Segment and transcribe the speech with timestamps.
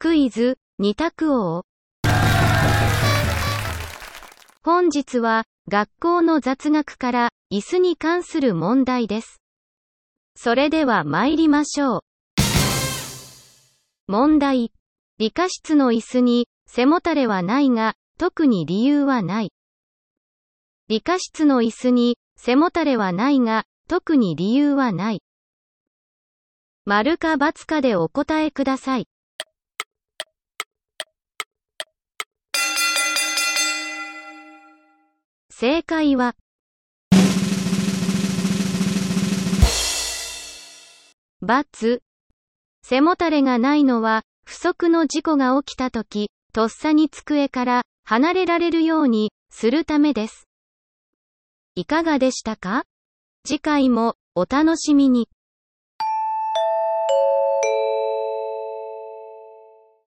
[0.00, 1.64] クイズ、二択王。
[4.62, 9.42] 本日は、学校の雑学から、椅子に関する問題です。
[10.36, 12.00] それでは参りましょう。
[14.06, 14.70] 問題。
[15.18, 19.52] 理科室の椅子に、背もたれはないが、特に理由はない。
[20.86, 25.22] 理科室の椅子に、背もたれはないが、特に理由はない。
[26.84, 29.08] 丸か×かでお答えください。
[35.60, 36.36] 正解は、
[41.40, 42.00] バツ。
[42.84, 50.46] 背もたれがないのは、不測の事故が起きた時、とっさに机から離れられるようにするためです。
[51.74, 52.84] いかがでしたか？
[53.44, 55.28] 次回もお楽しみに。